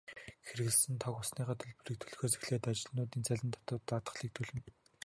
[0.47, 4.61] Хэрэглэсэн тог, усныхаа төлбөрийг төлөхөөс эхлээд ажилтнуудын цалин, татвар, даатгалыг төлнө.